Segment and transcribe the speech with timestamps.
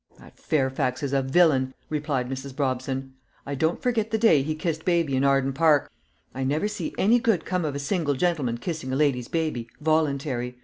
[0.17, 2.55] "That Fairfax is a villain," replied Mrs.
[2.55, 3.11] Brobson.
[3.45, 5.91] "I don't forget the day he kissed baby in Arden Park.
[6.33, 10.57] I never see any good come of a single gentleman kissing a lady's baby, voluntary.